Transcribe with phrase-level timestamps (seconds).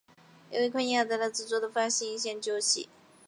[0.51, 2.89] 是一款由雅达利制作和发行的街机游戏。